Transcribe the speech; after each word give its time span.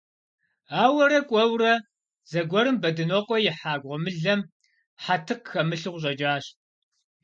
Ауэрэ 0.83 1.19
кӀуэурэ, 1.29 1.73
зэгуэрым 2.31 2.77
Бэдынокъуэ 2.83 3.37
ихьа 3.49 3.73
гъуэмылэм 3.81 4.41
хьэтыкъ 5.03 5.47
хэмылъу 5.51 5.93
къыщӀэкӀащ. 5.93 6.45